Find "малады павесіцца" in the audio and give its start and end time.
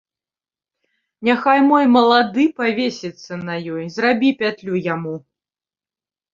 1.97-3.33